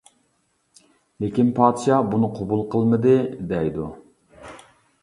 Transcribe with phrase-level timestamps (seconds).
[1.23, 3.15] لېكىن پادىشاھ بۇنى قوبۇل قىلمىدى،
[3.55, 3.89] دەيدۇ.